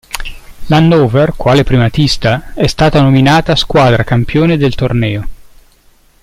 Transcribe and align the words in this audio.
L'Hannover, 0.65 1.33
quale 1.35 1.63
primatista, 1.63 2.55
è 2.55 2.65
stata 2.65 2.99
nominata 3.03 3.55
squadra 3.55 4.03
campione 4.03 4.57
del 4.57 4.73
torneo. 4.73 5.27